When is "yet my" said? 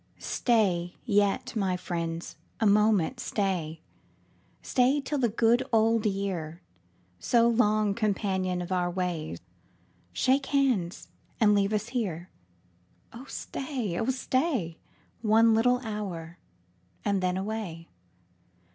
1.05-1.77